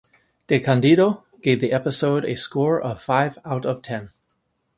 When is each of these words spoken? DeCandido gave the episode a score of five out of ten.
DeCandido 0.47 1.21
gave 1.43 1.61
the 1.61 1.71
episode 1.71 2.25
a 2.25 2.35
score 2.35 2.81
of 2.81 2.99
five 2.99 3.37
out 3.45 3.67
of 3.67 3.83
ten. 3.83 4.09